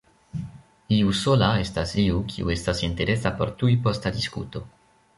[0.97, 4.69] Iu sola estas iu, kiu estas interesa por tujposta diskuto.